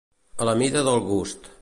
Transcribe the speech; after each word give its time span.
A 0.45 0.47
la 0.49 0.55
mida 0.63 0.85
del 0.89 1.01
gust. 1.13 1.49